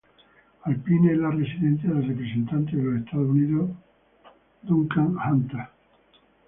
[0.65, 3.69] Alpine es la residencia del Representante de los Estados Unidos
[4.63, 5.67] Duncan Hunter.